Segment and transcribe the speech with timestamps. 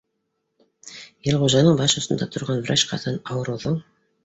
[1.33, 3.81] Илғужаның баш осонда торған врач ҡатын, ауырыуҙың